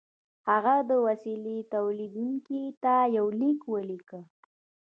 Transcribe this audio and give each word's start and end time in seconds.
هغه 0.49 0.75
د 0.89 0.91
وسیلې 1.07 1.57
تولیدوونکي 1.73 2.61
ته 2.83 2.93
یو 3.17 3.25
لیک 3.41 3.59
ولیکه 3.73 4.21